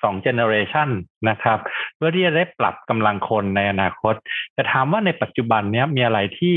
[0.04, 0.90] สองเจเนอเรชัน
[1.30, 1.60] นะครับ
[1.96, 4.16] เพื่อที่จะได้ปรับกำลังคนในอนาคต
[4.54, 6.56] แต่ถามว่าในปัจจุบันนี้มีอะไรที่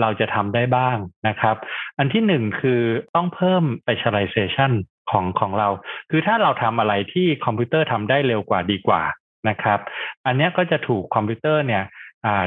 [0.00, 0.96] เราจะทำได้บ้าง
[1.28, 1.56] นะครับ
[1.98, 2.80] อันที่หนึ่งคือ
[3.14, 4.72] ต้องเพิ่ม specialization
[5.10, 5.68] ของของเรา
[6.10, 9.02] คือถ้าเราทำอะไรที่คอมพิวเตอร์ทำได้เร็วกว่าดีกว่า
[9.48, 9.78] นะครับ
[10.26, 11.84] อันนี้ก็จะถูกคอมพิวเตอร์เนี่ย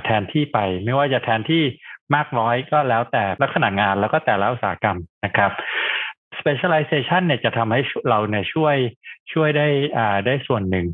[0.03, 1.63] แทนที่ไปไม่ว่าจะแทนที่
[2.15, 5.51] มากน้อยก็แล้วแต่ลักษณะงานแล้วก็แต่ละอุตสาหกรรมนะครับ
[6.39, 8.75] specialization เนี่ยจะทำให้เราเนี่ยช่วย
[9.33, 10.87] ช่วยได้อ่าได้ส่วนหนึ่ง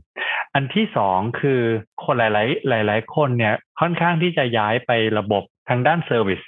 [0.53, 1.61] อันที่สองคือ
[2.03, 2.23] คนห
[2.71, 6.41] ลาย ๆ หลาย ๆ คนเนี่ยค่อนข้างที่จะย้ายไประบบทางด้าน service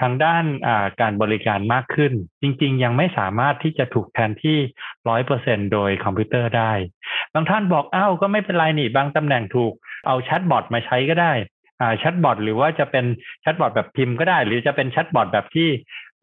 [0.00, 0.44] ทางด้าน
[1.00, 4.58] การบริการมากขึ้น จริง ๆ ยังไม่สามารถที่จะถูกแทนที่
[5.08, 6.72] ร้อยเปอร์เซ็นต์โดยคอมพิวเตอร์ได้
[7.34, 9.72] บางท่านบอกอ้าวก็ไม่เป็นไรนี่ บางตำแหน่งถูก
[10.06, 11.32] เอาแชทบอทมาใช้ก็ได้
[11.98, 13.04] แชทบอทหรือว่าจะเป็น
[13.40, 15.70] แชทบอทแบบพิมพ์ก็ได้ หรือจะเป็นแชทบอทแบบที่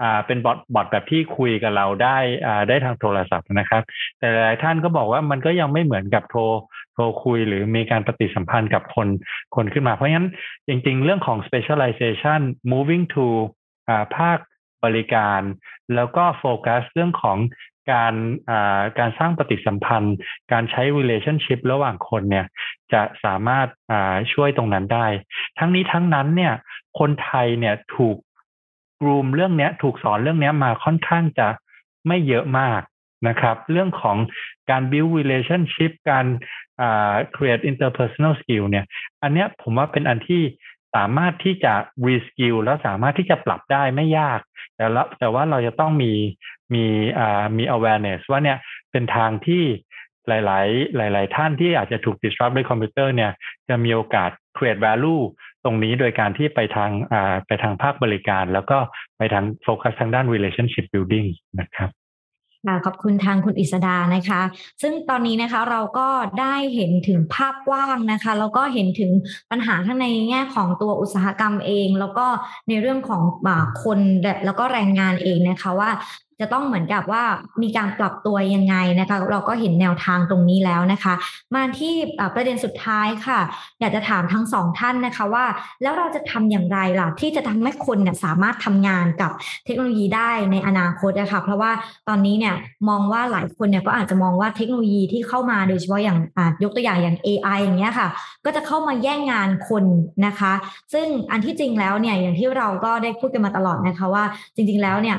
[0.03, 3.83] อ่าเป็นบอทบอทแบบที่คุยกับเราได้อ่ได้ทางโทรศัพท์นะครับ
[4.19, 6.41] แต่หลายท่านก็บอกว่ามันก็ยังไม่เหมือนกับโทร
[6.93, 9.07] โทรคุยหรือมีการปฏิสัมพันธ์กับคน
[9.55, 10.29] คนขึ้นมา เพราะฉะนั้น
[10.67, 12.39] จริงๆ เรื่องของ specialization
[12.71, 13.25] moving to
[14.17, 14.37] ภาค
[14.83, 15.41] บริการ
[15.95, 17.37] แล้วก็โฟกัสเรื่องของ
[17.91, 18.15] การ
[18.99, 20.15] การสร้างปฏิสัมพันธ์
[20.51, 22.45] การใช้ relationship ระหว่างคนเนี่ย
[22.93, 23.67] จะสามารถ
[24.33, 25.07] ช่วยตรงนั้นได้
[25.59, 26.53] ทั้งนี้ทั้งนั้นเนี่ย
[26.99, 28.15] คนไทยเนี่ยถูก
[29.01, 31.47] กรูมเรื่องนี้ถูกสอนเรื่องนี้มาค่อนข้างจะ
[32.07, 32.81] ไม่เยอะมาก
[33.27, 34.17] นะครับ เรื่องของ
[34.69, 36.25] การ build relationship การ
[37.35, 38.85] create interpersonal skill เนี่ย
[39.23, 40.41] อันเนี้ยผมว่าเป็นอันที่
[40.95, 41.73] สามารถที่จะ
[42.07, 44.39] reskill แล้วสามารถที่จะปรับได้ไม่ยาก
[44.77, 46.13] แต่ละแต่ว่าเราจะต้องมี
[46.73, 46.85] มี
[47.19, 48.57] อ่ามี awareness ว่าเนี่ย
[48.91, 49.63] เป็นทางที่
[50.27, 50.59] หลา
[51.07, 53.31] ย ๆ หลาย ๆ ท่านที่อาจจะถูก disrupt ด้วยคอมพิวเตอร์เนี่ย
[53.69, 55.21] จะมีโอกาส create value
[55.63, 58.77] ตรงนี้โดยการที่ไปทางอ่าไปทางภาคบริการ แล้วก็
[59.17, 61.27] ไปทางโฟกัสทางด้าน relationship building
[61.59, 61.89] นะครับ
[62.85, 64.41] ขอบคุณทางคุณอิสดานะคะ
[64.81, 66.07] ซึ่งตอนนี้นะคะเราก็
[66.39, 69.11] ได้เห็นถึงภาพกว้างนะคะ แล้วก็เห็นถึง
[69.51, 72.25] ปัญหาทั้งในแง่ของตัวอุตสาหกรรมเอง แล้วก็
[72.69, 73.21] ในเรื่องของ
[73.83, 73.99] คน
[74.45, 75.89] แล้วก็แรงงานเองนะคะว่า
[76.39, 77.23] จะต้องเหมือนกับว่า
[77.63, 81.13] มีการปรับตัวยังไงนะคะ เราก็เห็นแนวทางตรงนี้แล้วนะคะ
[81.55, 81.93] มาที่
[82.35, 83.39] ประเด็นสุดท้ายค่ะ
[83.79, 85.45] อยากจะถามทั้งสองท่านนะคะว่า
[85.81, 89.31] แล้วเราจะทำอย่างไรล่ะ ที่จะทำให้คนเนี่ยสามารถทำงานกับ
[89.65, 91.71] เทคโนโลยีได้ในอนาคตนะคะเพราะว่า
[92.07, 92.55] ตอนนี้เนี่ย
[92.89, 96.17] มองว่าหลายคนเนี่ยก็อาจจะมองว่าเทคโนโลยีที่เข้ามาโดยเฉพาะอย่าง
[96.63, 98.07] ยกตัวอย่างอย่าง AI อย่างเงี้ยค่ะ
[98.45, 99.83] ก็จะเข้ามาแย่งงานคน
[100.25, 100.53] นะคะ
[100.93, 104.23] ซึ่งอันที่จริงแล้วเนี่ยอย่างที่เราก็ได้พูดกันมาตลอดนะคะว่า
[104.55, 105.17] จริง ๆแล้วเนี่ย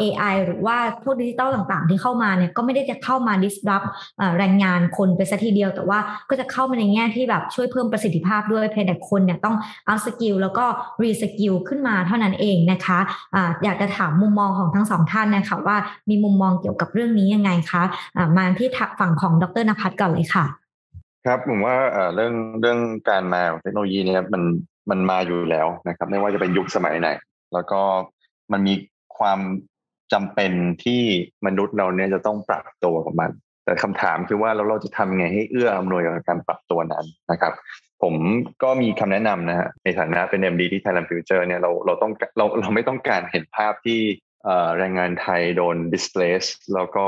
[0.00, 3.86] AI หรือว่าพวกดิจิตอลต่างๆ ที่เข้ามาเนี่ยก็ไม่ได้จะเข้ามา disrupt
[4.38, 5.98] แรงงานคนไปซะทีเดียว แต่ว่า
[6.30, 9.56] ก็จะเข้ามาในแง่ที่แบบช่วยเพิ่มประสิทธิภาพด้วยเพียงแต่คนเนี่ยต้อง
[9.86, 10.64] upskill แล้วก็
[11.02, 12.98] reskill ขึ้นมาเท่านั้นเองนะคะ
[13.34, 15.76] อะอยากจะถามมุมมองของทั้งสองท่านนะคะว่า
[16.08, 18.68] มีมุมมองเกี่ยวกับเรื่องนี้ยังไงคะ มาที่
[19.00, 20.44] ฝั่งของดรนภัสก่อนเลยค่ะ
[21.26, 21.76] ครับผมว่า
[22.14, 24.42] เรื่องเรื่องการมาของเทคโนโลยีเนี่ยมัน
[24.90, 27.08] มันมาอยู่แล้วนะครับ ไม่ว่าจะเป็นยุคสมัยไหน
[27.54, 27.80] แล้วก็
[28.52, 28.74] มันมี
[29.18, 29.40] ความ
[30.12, 30.52] จำเป็น
[30.84, 31.02] ที่
[31.46, 33.30] มนุษย์เราเนี่ยจะต้องปรับตัวกับมัน
[33.64, 37.52] แต่คำถามคือว่าเราเราจะทำไงให้เอื้ออำนวยกับการปรับตัวนั้นนะครับ
[38.02, 38.14] ผม
[38.62, 44.00] ก็มีคำแนะนำนะฮะในฐานะเป็น MD ที่ Thailand Future เนี่ยเราเราต้องเราเราไม่ต้องการเห็นภาพที่
[44.78, 47.06] แรงงานไทยโดน displace แล้วก็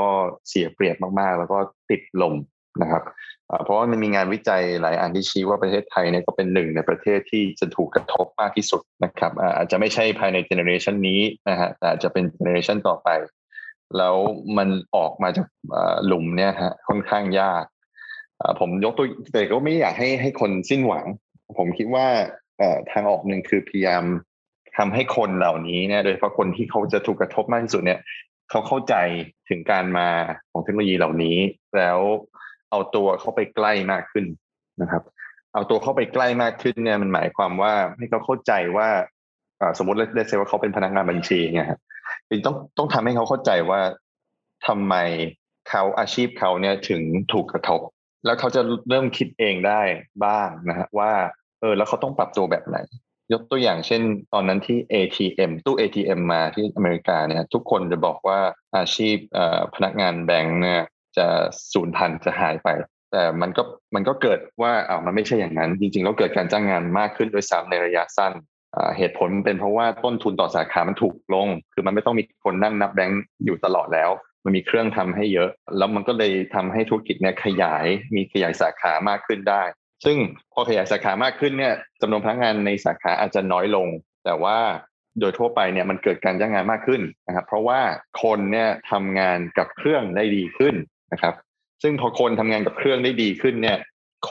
[0.49, 2.35] เสียเปรียบมากๆ แล้วก็ติดลม
[2.81, 3.03] นะครับ
[3.63, 13.09] เพราะว่ามันมีงานวิจัยหลายอันที่ชี้ว่าประเทศไทยเนี่ยก็เป็นหนึ่งในประเทศที่จะถูกกระทบมากที่สุดนะครับอาจจะไม่ใช่ภายในเจเนอเรชันนี้นะฮะแต่อาจจะเป็นเจเนอเรชันต่อไป
[13.97, 14.15] แล้ว
[14.57, 15.47] มันออกมาจาก
[16.05, 17.63] หลุมเนี่ยฮะค่อนข้างยาก
[18.59, 21.05] ผมยกตัวแต่ก็ไม่อยากให้ให้คนสิ้นหวัง
[21.57, 22.07] ผมคิดว่า
[22.91, 24.03] ทางออกหนึ่งคือพยายาม
[24.77, 27.99] ทำให้คนเหล่านี้เนี่ยโดยเฉพาะคนที่เขาจะถูกกระทบมากที่สุดเนี่ย
[28.49, 28.95] เขาเข้าใจ
[29.49, 30.09] ถึงการมา
[30.51, 31.37] ของเทคโนโลยีเหล่านี้
[31.77, 31.99] แล้ว
[32.75, 34.25] เอาตัวเข้าไปใกล้มากขึ้น
[34.81, 35.03] นะครับ
[35.53, 38.87] เอาตัวเข้าไปใกล้มากขึ้นเนี่ยมันหมายความว่าให้เขาเข้าใจว่า
[39.77, 41.79] สมมติเลเซว่าเขาเป็นพนักงานบัญชีเนี่ยครับ
[42.45, 43.81] ต้องต้องทำให้เขาเข้าใจว่า
[44.67, 44.95] ทำไม
[45.69, 47.01] เขาอาชีพเขาเนี่ยถึง
[47.33, 47.81] ถูกกระทบ
[48.25, 49.81] แล้วเขาจะเริ่มคิดเองได้
[50.25, 51.11] บ้างนะฮะว่า
[51.61, 52.77] เออแล้วเขาต้องปรับตัวแบบไหน
[53.33, 54.01] ยกตัวอย่างเช่น
[54.33, 58.39] ตอนนั้นที่ ATM ตู้ ATM มาที่อเมริกาเนี่ย ทุกคนจะบอกว่า
[58.77, 59.15] อาชีพ
[59.75, 60.83] พนักงานแบงก์เนี่ย
[61.17, 61.27] จะ
[61.73, 62.69] สูญพันธุ์จะหายไป
[63.11, 63.63] แต่มันก็
[63.95, 68.33] มันก็เกิดว่าอ่ามันไม่ใช่อย่างนั้น จริงๆแล้วเกิดการจ้างงานมากขึ้นโดยซ้ำในระยะสั้น
[68.97, 74.09] เหตุผลเป็นเพราะว่าต้นทุนต่อสาขา มันถูกลง คือมันไม่ต้องมีคนนั่งนับแบงค์อยู่ตลอดแล้ว
[74.43, 79.63] มันมีเครื่องทำให้เยอะ แล้วมันก็เลยทำให้ธุรกิจเนี่ยขยาย มีขยายสาขามากขึ้นได้
[80.05, 80.17] ซึ่ง
[80.53, 83.87] พอขยายสาขามากขึ้นเนี่ยจำนวนพนักงานในสาขาอาจจะน้อยลง
[84.25, 84.57] แต่ว่า
[85.19, 87.79] โดยทั่วไปเนี่ยมันเกิดการจ้างงานมากขึ้นนะครับ เพราะว่า
[88.23, 90.75] คนเนี่ยทำงานกับเครื่องได้ดีขึ้น
[91.13, 91.33] นะครับ
[91.83, 93.77] ซึ่งพอคนทำงานกับเครื่องได้ดีขึ้นเนี่ย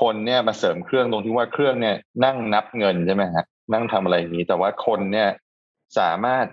[0.00, 5.28] คนเนี่ยมาเสริมเครื่องตรงที่ว่าเครื่องเนี่ยนั่งนับเงินใช่ไหมฮะนั่งทำอะไรอย่างนี้ แต่ว่าคนเนี่ย
[5.98, 6.46] สามารถ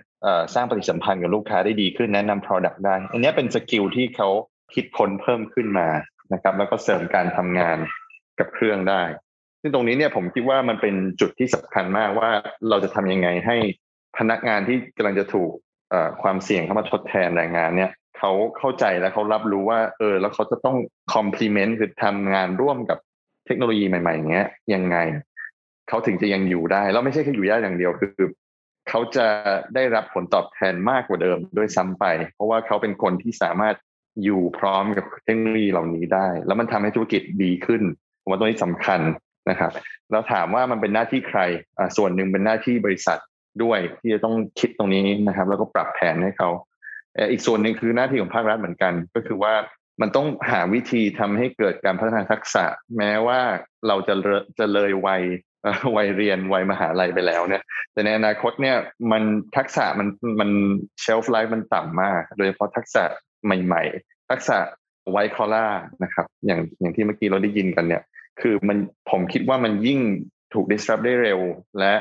[0.54, 4.28] สร้างปฏิสัมพันธ์กับลูกค้าได้ดีขึ้นแนะนำ Product ได้ อันนี้เป็นสกิลที่เขา
[4.74, 5.88] คิดค้นเพิ่มขึ้นมา
[6.32, 7.78] นะครับ แล้วก็เสริมการทำงาน
[8.38, 9.02] กับเครื่องได้
[9.60, 12.30] ซึ่งตรงนี้เนี่ยผมคิดว่ามันเป็นจุดที่สำคัญมากว่า
[12.68, 13.56] เราจะทำยังไงให้
[14.18, 15.52] พนักงานที่กำลังจะถูก
[16.22, 20.76] ความเสี่ยงเข้ามาทดแทนแรงงานเนี่ยเขาเข้าใจและเขารับรู้ว่า เออ แล้วเขาจะต้อง
[21.14, 22.98] complement คือทำงานร่วมกับ
[23.46, 24.96] เทคโนโลยีใหม่ๆอย่างเงี้ยยังไง
[25.88, 28.12] เขาถึงจะยังอยู่ได้ แล้วไม่ใช่แค่อยู่ได้อย่างเดียวคือ
[28.88, 29.26] เขาจะ
[29.74, 33.76] ได้รับผลตอบแทนมากกว่าเดิมด้วยซ้ำไป เพราะว่าเขาเป็นคนที่สามารถ
[34.24, 37.82] อยู่พร้อมกับเทคโนโลยีเหล่านี้ได้ แล้วมันทำให้ธุรกิจดีขึ้น
[38.22, 39.00] ผมว่าตรงนี้สำคัญ
[39.50, 39.72] นะครับ
[40.10, 41.40] แล้วถามว่ามันเป็นหน้าที่ใคร
[41.78, 43.18] อ่าส่วนหนึ่งเป็นหน้าที่บริษัท
[43.62, 46.50] ด้วยที่จะต้องคิดตรงนี้นะครับ แล้วก็ปรับแผนให้เขา
[47.30, 49.54] อีกส่วนหนึ่งคือหน้าที่ของภาครัฐเหมือนกัน ก็คือว่า
[50.00, 52.64] มันต้องหาวิธีทำให้เกิดการพัฒนาทักษะ
[52.96, 53.40] แม้ว่า
[53.86, 54.14] เราจะ
[54.58, 55.22] จะเลยวัย
[55.96, 57.62] วัยเรียนวัยมหาลัยไปแล้วเนี่ย
[57.92, 58.76] แต่ในอนาคตเนี่ย
[59.12, 59.22] มัน
[59.56, 60.08] ทักษะมัน
[60.40, 60.50] มัน
[61.00, 63.02] เชลฟ์ไลฟ์มันต่ำมาก โดยเฉพาะทักษะ
[63.44, 64.58] ใหม่ ๆ ทักษะ
[65.10, 65.66] ไวคอล่า
[66.02, 68.02] นะครับ อย่างอย่างที่เมื่อกี้เราได้ยินกันเนี่ย
[68.40, 68.78] คือมัน
[69.10, 70.00] ผมคิดว่ามันยิ่ง
[70.54, 71.40] ถูก disrupt ได้เร็ว
[71.78, 71.94] และ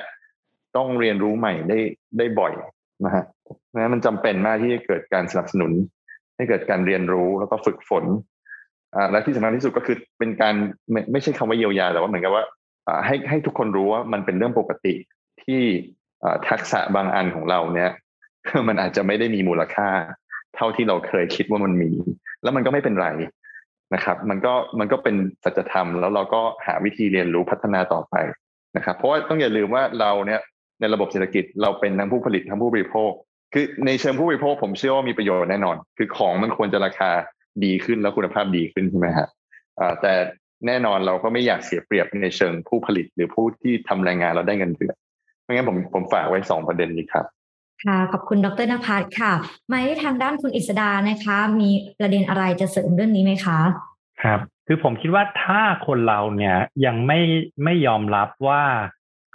[0.78, 1.80] ต้องเรียนรู้ใหม่ได้
[2.18, 2.54] ได้บ่อย
[3.06, 3.24] นะฮะ
[3.76, 5.72] นะมันจำเป็นมากที่จะเกิดการสนับสนุน
[6.36, 8.06] ให้เกิดการเรียนรู้แล้วก็ฝึกฝน
[8.96, 10.56] อ่าและที่สำคัญที่สุดก็คือเป็นการ
[10.92, 12.44] ไม่ไม่ใช่คำว่าเยียวยาแต่ว่าเหมือนกับว่า
[13.06, 14.94] ให้ให้ทุกคนรู้ว่ามันเป็นเรื่องปกติ
[15.44, 15.62] ที่
[16.50, 17.92] ทักษะบางอันของเราเนี่ย
[18.68, 19.90] มันอาจจะไม่ได้มีมูลค่า
[20.56, 21.92] เท่าที่เราเคยคิดว่ามันมี
[22.44, 23.08] แล้วมันก็ไม่เป็นไร
[23.94, 28.16] นะครับ มันก็มันก็เป็นสัจธรรมแล้วเราก็หาวิธีเรียนรู้พัฒนาต่อไป
[28.78, 30.42] นะครับ เพราะว่าต้องอย่าลืมว่าเราเนี่ย
[30.82, 33.12] ในระบบเศรษฐกิจเราเป็นทั้งผู้ผลิตทั้งผู้บริโภค
[33.54, 37.12] คือในเชิงผู้บริโภคผมเชื่อว่ามีประโยชน์แน่นอน คือของมันควรจะราคา
[37.64, 39.28] ดีขึ้นแล้วคุณภาพดีขึ้นใช่ไหมฮะ
[40.02, 40.14] แต่
[40.68, 44.96] แน่นอนเราก็ไม่อยากเสียเปรียบในเชิงผู้ผลิตหรือผู้ที่ทำแรงงานเราได้เงินเดือน
[45.44, 47.26] ไม่งั้นผมผมฝากไว้สองประเด็นนี้ครับ
[47.84, 49.34] ค่ะขอบคุณดรนภัสค่ะ
[49.68, 53.60] ไม่ทางด้านคุณอิสดานะคะ มีประเด็นอะไรจะเสริมเรื่องนี้ไหมคะ
[54.24, 57.20] ครับ คือผมคิดว่าถ้าคนเราเนี่ยยังไม่
[57.64, 58.64] ไม่ยอมรับว่า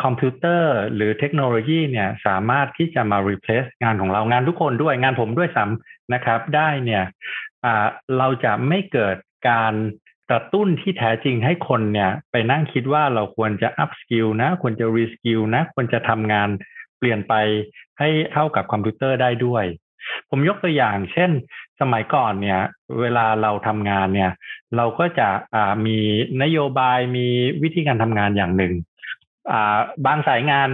[0.03, 7.05] คอมพิวเตอร์หรือเทคโนโลยีเนี่ยสามารถที่จะมา replace งานของเรางานทุกคนด้วยงานผมด้วยซ้ำนะครับ ได้เนี่ย
[8.19, 9.17] เราจะไม่เกิด
[9.51, 9.75] การ
[10.31, 16.49] กระตุ้นที่แท้จริงให้คนเนี่ย ไปนั่งคิดว่าเราควรจะ up skill นะ ควรจะ re skill นะ ควรจะทำงาน
[16.99, 17.35] เปลี่ยนไป
[17.99, 19.65] ให้เท่ากับคอมพิวเตอร์ได้ด้วย
[20.31, 21.31] ผมยกตัวอย่าง เช่น
[21.81, 22.61] สมัยก่อนเนี่ย
[23.01, 24.33] เวลาเราทำงานเนี่ย
[24.77, 25.29] เราก็จะ
[25.87, 25.99] มี
[26.43, 27.27] นโยบายมี
[27.63, 28.75] วิธีการทำงานอย่างหนึ่ง
[30.07, 30.69] บางสายงาน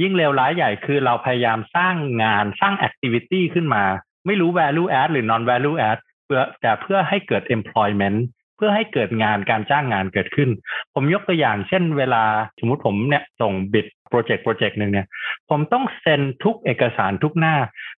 [0.00, 3.84] ยิ่งเลวร้ายใหญ่คือเราพยายามสร้างงานสร้าง activity ขึ้นมา
[4.26, 8.18] ไม่รู้ value add หรือ non value add เพื่อแต่เพื่อให้เกิด employment
[8.56, 10.50] เพื่อให้เกิดงานการจ้างงานเกิดขึ้น
[10.94, 12.22] ผมยกตัวอย่างเช่นเวลา
[12.58, 15.06] สมมติผมเนี่ยส่งบิดโปรเจกต์โปรเจกต์หนึ่งเนี่ย
[15.50, 17.56] ผมต้องเซ็นทุกเอกสารทุกหน้า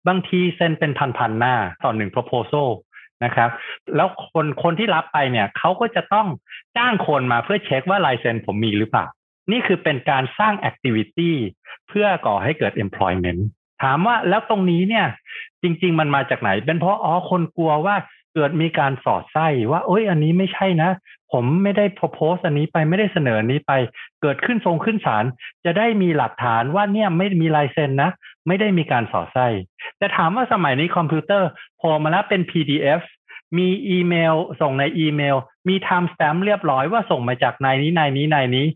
[0.09, 2.69] บางทีเซ็นเป็นพันๆหน้าต่อหนึ่ง proposal
[3.25, 3.51] นะครับ
[3.97, 6.27] แล้วคนคนที่รับไปเนี่ยเขาก็จะต้อง
[6.77, 9.07] จ้างคนมาเพื่อเช็คว่าลายเซ็นผมมีหรือเปล่า
[9.51, 11.33] นี่คือเป็นการสร้าง activity
[11.89, 13.41] เพื่อก่อให้เกิด employment
[13.83, 15.07] ถามว่าแล้วตรงนี้เนี่ย
[15.63, 17.97] จริง ๆ มันมาจากไหน เป็นเพราะอ๋อคนกลัวว่า
[18.35, 20.91] เกิดมีการสอดไส้ว่าโอ้ยอันนี้ไม่ใช่นะ
[21.33, 23.73] ผมไม่ได้ propose อันนี้ไปไม่ได้เสนอนี้ไป
[24.23, 25.25] เกิดขึ้นต้องขึ้นศาล
[25.65, 28.11] จะได้มีหลักฐานว่าเนี่ยไม่มีลายเซ็นนะ
[28.47, 29.47] ไม่ได้มีการสอดไส้
[29.99, 31.49] แต่ถามว่าสมัยนี้คอมพิวเตอร์
[31.81, 33.03] พอมาแล้วเป็น PDF
[33.59, 35.37] มีอีเมล ส่งในอีเมล
[35.69, 38.67] มี timestamp เรียบร้อยว่าส่งมาจากนายนี้นายนี้นายนี้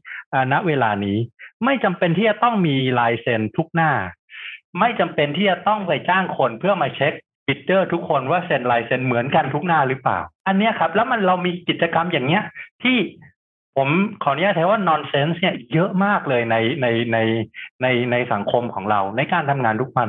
[0.53, 1.19] ณเวลานี้
[1.65, 3.93] ไม่จำเป็นที่จะต้องมีลายเซ็นทุกหน้า
[4.81, 7.13] ไม่จำเป็นที่จะต้องไปจ้างคนเพื่อมาเช็ค
[7.47, 12.43] bidder ทุกคนว่าเซ็นลายเซ็นเหมือนกันทุกหน้าหรือเปล่า อันนี้ครับ แล้วมันเรามีกิจกรรมอย่างเนี้ย
[12.83, 12.97] ที่
[13.77, 13.89] ผม
[14.23, 17.19] ขออนุญาตใช้ว่า nonsense เนี่ยเยอะมากเลยในในใน
[17.83, 20.09] ในในสังคมของเราในการทำงานทุกวัน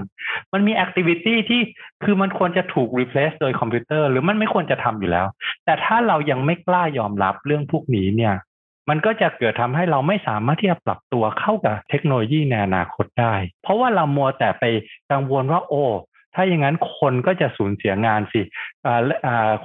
[0.54, 1.62] มันมี activity ที่
[2.04, 5.26] คือมันควรจะถูก replace โดยคอมพิวเตอร์ หรือมันไม่ควรจะทำอยู่แล้ว
[5.66, 8.34] แต่ถ้าเรายังไม่กล้ายอมรับเรื่องพวกนี้เนี่ย
[8.90, 14.64] มันก็จะเกิดทำให้เราไม่สามารถที่จะปรับตัวเข้ากับเทคโนโลยีในอนาคตได้ เพราะว่าเรามัวแต่ไป
[15.12, 15.84] กังวลว่าโอ้
[16.36, 18.42] ถ้าอย่างนั้นคนก็จะสูญเสียงานสิ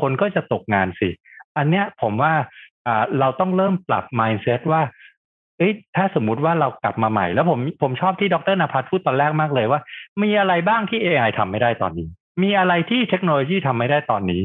[0.01, 1.09] คนก็จะตกงานสิ
[1.57, 2.33] อันเนี้ยผมว่า
[3.19, 4.83] เราต้องเริ่มปรับ mindset ว่า
[5.59, 9.81] เอ้ยถ้าสมมุติว่าเรากลับมาใหม่ แล้วผมผมชอบที่ดรนภัสพูดตอนแรกมากเลยว่า
[10.23, 12.09] มีอะไรบ้างที่ AI ทำไม่ได้ตอนนี้
[12.43, 14.43] มีอะไรที่เทคโนโลยีทำไม่ได้ตอนนี้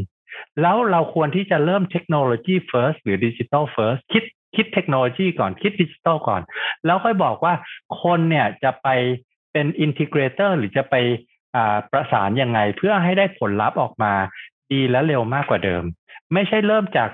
[0.62, 4.24] แล้วเราควรที่จะเริ่มเทคโนโลยี first หรือดิจิ t a ล first คิด
[4.56, 6.42] คิดเทคโนโลยีก่อนคิดดิจิตอลก่อน
[6.86, 7.54] แล้วค่อยบอกว่า
[8.02, 8.88] คนเนี่ยจะไป
[9.52, 10.96] เป็น integrator หรือจะไป
[11.92, 14.14] ประสานยังไงเพื่อให้ได้ผลลัพธ์ออกมา
[14.72, 15.84] ดีและเร็วมากกว่าเดิม
[16.34, 17.10] ไม่ใช่เริ่มจาก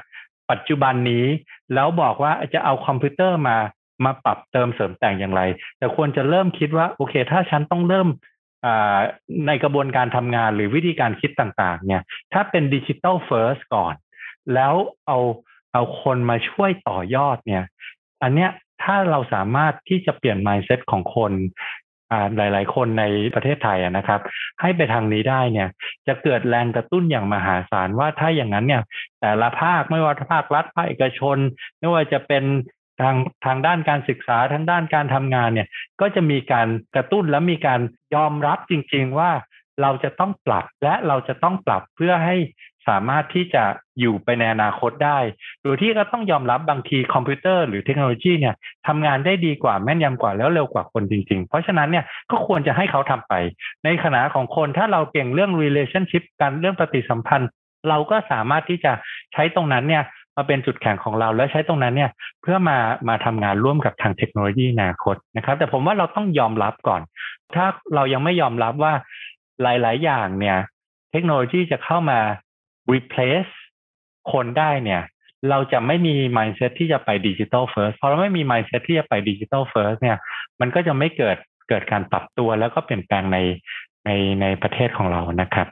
[0.51, 1.25] ปัจจุบันนี้
[1.73, 3.57] แล้วบอกว่าจะเอาคอมพิวเตอร์มา
[4.05, 5.41] มาปรับเติมเสริมแต่งอย่างไร
[5.77, 8.07] แต่ควรจะเริ่มคิดว่าโอเค ถ้าฉันต้องเริ่ม
[9.47, 13.93] ในกระบวนการทำงานหรือวิธีการคิดต่าง ๆ เนี่ย ถ้าเป็น digital first ก่อน
[14.53, 14.73] แล้ว
[15.07, 15.19] เอา
[15.75, 17.63] เอาคนมาช่วยต่อยอดเนี่ย
[18.23, 18.49] อันเนี้ย
[18.83, 21.31] ถ้าเราสามารถที่จะเปลี่ยน mindset ของคน
[22.37, 23.03] หลาย ๆ คนใน
[23.35, 24.21] ประเทศไทยนะครับ
[24.61, 25.69] ให้ไปทางนี้ได้เนี่ย
[26.07, 28.83] จะเกิดแรงกระตุ้นอย่างมหาศาลว่าถ้าอย่างนั้นเนี่ย
[29.21, 31.37] แต่ละภาคไม่ว่าภาครัฐภาคเอกชน
[31.79, 32.43] ไม่ว่าจะเป็น
[33.01, 35.67] ทางทางด้านการศึกษาทางด้านการทำงานเนี่ย
[36.01, 37.81] ก็จะมีการกระตุ้นและมีการ
[38.15, 39.31] ยอมรับจริง ๆ ว่า
[39.81, 42.35] เราจะต้องปรับและเราจะต้องปรับเพื่อให้
[42.87, 43.63] สามารถที่จะ
[43.99, 45.19] อยู่ไปในอนาคตได้
[45.63, 48.55] โดยที่ก็ต้องยอมรับบางทีคอมพิวเตอร์หรือเทคโนโลยีเนี่ย
[48.87, 53.33] ทำงานได้ดีกว่าแม่นยำกว่าแล้วเร็วกว่าคนจริง ๆ เพราะฉะนั้นเนี่ยก็ควรจะให้เขาทำไป
[53.85, 57.49] ในขณะของคนถ้าเราเก่งเรื่อง relationship กันเรื่องปฏิสัมพันธ์
[57.89, 58.91] เราก็สามารถที่จะ
[59.33, 60.03] ใช้ตรงนั้นเนี่ย
[60.35, 62.77] มาเป็นจุดแข็งของเราแล้วใช้ตรงนั้นเนี่ยเพื่อมา
[63.09, 67.01] มาทำงานร่วมกับทางเทคโนโลยีอนาคตนะครับ แต่ผมว่าเราต้องยอมรับก่อน
[67.55, 68.93] ถ้าเรายังไม่ยอมรับว่า
[69.61, 70.57] หลาย ๆ อย่างเนี่ย
[71.11, 72.19] เทคโนโลยีจะเข้ามา
[72.93, 73.53] replace
[74.31, 75.01] คนได้เนี่ย
[75.49, 80.17] เราจะไม่มี mindset ที่จะไปดิจิ t a ลเฟิร์สพอเราไม่มี mindset ที่จะไปดิจิ t a ลเฟิร์สเนี่ย
[80.61, 81.37] มันก็จะไม่เกิด
[81.69, 83.37] เกิดการปรับตัวแล้วก็เปลี่ยนแปลงใน
[84.05, 84.09] ใน
[84.41, 85.67] ในประเทศของเรานะครับ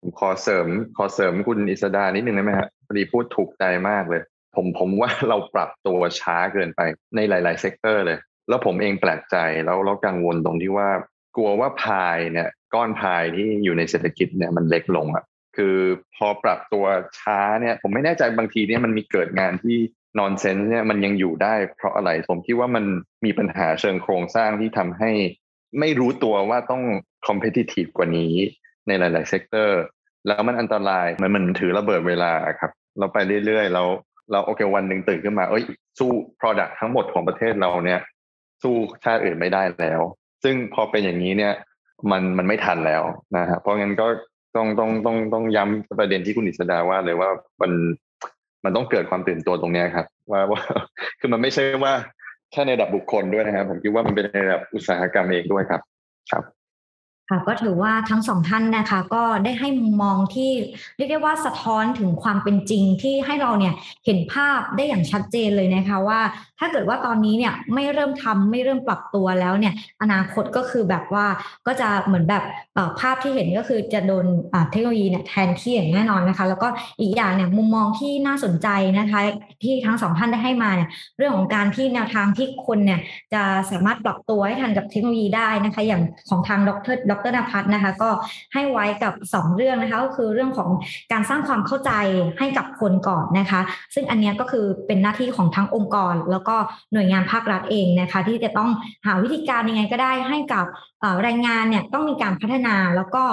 [0.00, 4.22] ผมขอเสริมขอเสริมคุณอิสดานิดนึงได้ไหมครับพอดีพูดถูกใจมากเลย
[4.54, 6.80] ผมผมว่าเราปรับตัวช้าเกินไป
[7.16, 10.88] ในหลาย ๆ sector เลย แล้วผมเองแปลกใจแล้วเรากังวลตรงที่ว่า
[11.36, 15.24] กลัวว่าพายเนี่ยก้อนพายที่อยู่ในเศรษฐกิจเนี่ยมันเล็กลงอะ
[15.56, 15.76] คือ
[16.16, 16.84] พอปรับตัว
[17.18, 19.76] ช้าเนี่ย ผมไม่แน่ใจบางทีเนี่ยมันมีเกิดงานที่
[20.18, 22.84] nonsense เนี่ยมันยังอยู่ได้เพราะอะไรผมคิดว่ามัน
[23.24, 25.10] มีปัญหาเชิงโครงสร้างที่ทำให้
[25.80, 26.82] ไม่รู้ตัวว่าต้อง
[27.26, 28.34] competitive กว่านี้
[28.86, 29.80] ในหลาย ๆ sector
[30.26, 33.84] แล้วมันอันตรายมันมันคือระเบิดเวลาครับ เราไปเรื่อย ๆ เรา
[34.32, 35.64] เราโอเควันหนึ่งตื่นขึ้นมา เอ้ย
[35.98, 38.00] สู้ Product ทั้งหมดของประเทศเราเนี่ย
[38.62, 40.00] สู้ชาติอื่นไม่ได้แล้ว
[40.44, 41.54] ซึ่งพอเป็นอย่างนี้เนี่ย
[42.10, 43.02] มันมันไม่ทันแล้ว
[43.36, 44.06] นะฮะเพราะงั้นก็
[44.56, 47.28] ต้องต้องต้องต้องย้ำประเด็นที่คุณอิสดาว่าเลยว่า
[47.62, 47.72] มัน
[48.64, 50.62] มันต้องเกิดความตื่นตัวตรงนี้ครับ ว่าว่า
[51.20, 51.92] คือมันไม่ใช่ว่า
[52.52, 55.80] แค่ในระดับบุคคลด้วยนะครับ ผมคิดว่ามันเป็นในระดับอุตสาหกรรมเองด้วยครับ
[56.30, 56.44] ครับ
[57.30, 60.50] ค่ะก็ถือว่าทั้งสองท่านนะคะ ก็ได้ให้มุมมองที่
[60.96, 66.20] เรียกได้ว่าสะท้อนถึงความเป็นจริงที่ให้เราเนี่ยเห็นภาพได้อย่างชัดเจนเลยนะคะว่า
[66.58, 71.26] ถ้าเกิดว่าตอนนี้เนี่ยไม่เริ่มทำไม่เริ่มปรับตัวแล้วเนี่ย อนาคตก็คือแบบว่า
[71.66, 72.44] ก็จะเหมือนแบบ
[73.00, 74.26] ภาพที่เห็นก็คือจะโดน
[74.70, 76.68] เทคโนโลยีเนี่ยแทนที่อย่างแน่นอนนะคะ แล้วก็
[77.00, 79.20] อีกอย่างเนี่ยมุมมองที่น่าสนใจนะคะ
[79.62, 83.00] ที่ทั้งสองท่านได้ให้มาเนี่ยเรื่องของการที่แนวทางที่คนเนี่ย
[83.34, 88.10] จะสามารถปรับตัวให้ทันกับเทคโนโลยีได้นะคะ อย่างของทางดรดรนภัทรนะคะ ก็
[88.54, 90.70] ให้ไว้กับ 2 เรื่องนะคะ ก็คือเรื่องของ
[91.12, 91.92] การสร้างความเข้าใจ
[92.38, 93.60] ให้กับคนก่อนนะคะ
[93.94, 96.56] ซึ่งอันนี้ก็คือเป็นหน้าที่ของทั้งองค์กร แล้วก็
[96.92, 98.70] หน่วยงานภาครัฐเองนะคะ ที่จะต้อง
[99.06, 100.66] หาวิธีการยังไงก็ได้ให้กับ
[101.22, 103.24] แรงงานเนี่ยต้องมีการพัฒนาแล้วก็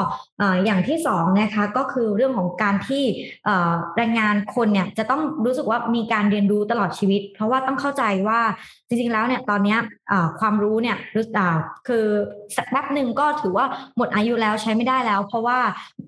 [0.65, 3.03] อย่างที่สองนะคะก็คือเรื่องของการที่
[3.97, 8.39] แรงงานคนเนี่ยจะต้องรู้สึกว่ามีการเรียนรู้ตลอดชีวิต เพราะว่าต้องเข้าใจว่า
[8.87, 9.77] จริงๆแล้วเนี่ยตอนนี้
[10.39, 10.97] ความรู้เนี่ย
[11.87, 12.05] คือ
[12.55, 13.65] สักแป๊บหนึ่งก็ถือว่า
[13.97, 15.59] หมดอายุแล้วใช้ไม่ได้แล้ว เพราะว่า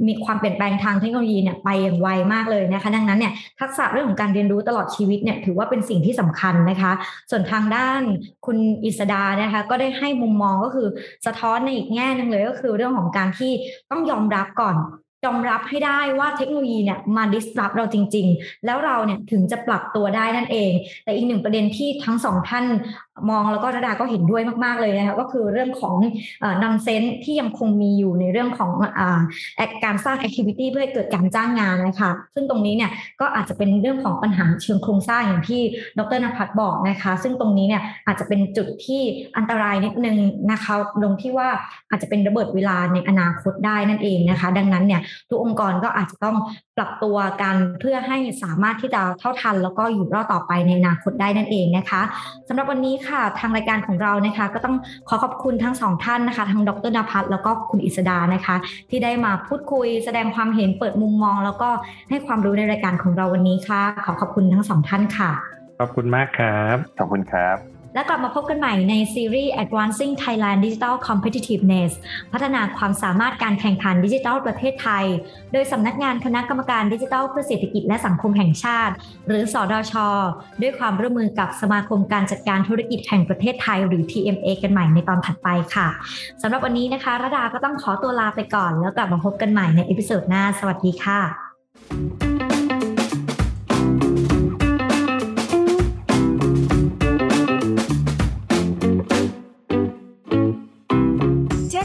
[0.07, 6.91] มีความเปลี่ยนแปลงทางเทคโนโลยีเนี่ยไปอย่างไวมากเลยนะคะดังนั้นเนี่ยทักษะเรื่องของการเรียนรู้ตลอดชีวิตเนี่ยถือว่าเป็นสิ่งที่สำคัญนะคะ
[7.31, 8.01] ส่วนทางด้าน
[8.45, 10.87] คุณอิสดานะคะก็ได้ให้มุมมองก็คือ
[11.25, 13.51] สะท้อนในอีกแง่หนึ่งเลยก็คือเรื่องของการที่
[13.91, 14.77] ต้องยอมรับก่อน
[15.25, 20.71] ยอมรับให้ได้ว่าเทคโนโลยีเนี่ยมา disrupt เราจริง ๆ แล้วเราเนี่ยถึงจะปรับตัวได้นั่นเอง
[21.03, 22.65] แต่อีกหนึ่งประเด็นที่ทั้งสองท่าน
[23.29, 25.95] มองแล้วก็ระดาก็เห็นด้วยมากๆเลยนะคะก็คือเรื่องของ
[26.63, 28.71] นำเซนที่ยังคงมีอยู่ในเรื่องของ
[29.59, 35.61] อการสร้างแอคทิวิตี้เพื่อให้เกิดการจ้างงานนะคะซึ่งตรงนี้เนี่ยก็อาจจะเป็นเรื่องของปัญหาเชิงโครงสร้างอย่างที่
[35.99, 39.01] ดรนภัทรบอกนะคะ ซึ่งตรงนี้เนี่ยอาจจะเป็นจุดที่
[39.37, 40.17] อันตรายนิดนึง
[40.51, 41.49] นะคะตรงที่ว่า
[41.89, 46.37] อาจจะเป็นระเบิดเวลาในอนาคตได้นั่นเองนะคะ ดังนั้นเนี่ยทุกองค์กรก็อาจจะต้อง
[46.77, 52.01] ปรับตัวกันเพื่อให้สามารถที่จะเท่าทัน แล้วก็อยู่รอดต่อไปในอนาคตได้นั่นเองนะคะ
[52.47, 54.75] สำหรับวันนี้ค่ะ ทางรายการของเรานะคะ ก็ต้อง
[55.09, 58.55] ขอขอบคุณทั้งสองท่านนะคะ ทั้งดรนภัทรแล้วก็คุณอิสดานะคะ
[58.89, 61.69] ที่ได้มาพูดคุยแสดงความเห็นเปิดมุมมอง แล้วก็
[62.09, 65.31] ให้ความรู้ในรายการของเราวันนี้ค่ะ ขอขอบคุณทั้งสองท่านค่ะ
[65.79, 71.91] ขอบคุณมากครับ ขอบคุณครับ และกลับมาพบกันใหม่ในซีรีส์ Advancing Thailand Digital Competitiveness
[72.31, 75.05] พัฒนาความสามารถการแข่งขันดิจิทัลประเทศไทย
[75.53, 78.93] โดยสำนักงานคณะกรรมการดิจิทัลเพื่อเศรษฐกิจและสังคมแห่งชาติ
[79.27, 79.93] หรือสดช.
[80.61, 85.87] ด้วยความร่วมมือกับสมาคมการจัดการธุรกิจแห่งประเทศไทย หรือ TMA กันใหม่ในตอนถัดไปค่ะ
[86.41, 92.54] สำหรับวันนี้นะคะระดาก็ต้องขอตัวลาไปก่อน แล้วกลับมาพบกันใหม่ใน episode หน้า สวัสดีค่ะ